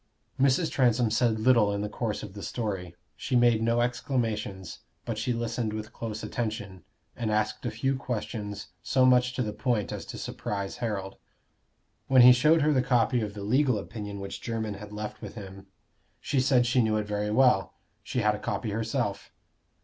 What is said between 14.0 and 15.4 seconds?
which Jermyn had left with